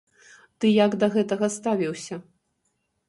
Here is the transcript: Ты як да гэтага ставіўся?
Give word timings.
Ты 0.63 0.71
як 0.85 0.91
да 1.03 1.09
гэтага 1.17 1.51
ставіўся? 1.59 2.21